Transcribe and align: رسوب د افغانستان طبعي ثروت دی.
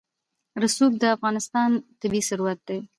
رسوب 0.63 0.91
د 1.01 1.03
افغانستان 1.15 1.69
طبعي 2.01 2.21
ثروت 2.29 2.59
دی. 2.67 2.79